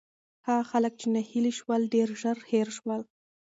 هغه 0.47 0.63
خلک 0.71 0.93
چې 0.99 1.07
ناهیلي 1.13 1.53
شول، 1.59 1.81
ډېر 1.93 2.07
ژر 2.21 2.37
هېر 2.51 2.67
شول. 2.77 3.01